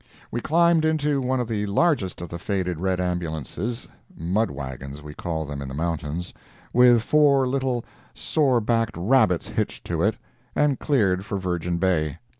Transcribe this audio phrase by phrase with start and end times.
[0.31, 5.13] We climbed into one of the largest of the faded red ambulances (mud wagons we
[5.13, 6.33] call them in the mountains),
[6.73, 7.85] with four little
[8.15, 10.17] sore backed rabbits hitched to it,
[10.55, 12.17] and cleared for Virgin Bay.